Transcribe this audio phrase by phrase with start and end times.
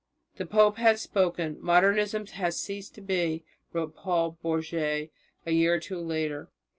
[0.37, 5.11] "The pope has spoken, Modernism has ceased to be," wrote Paul Bourget
[5.45, 6.49] a year or two later.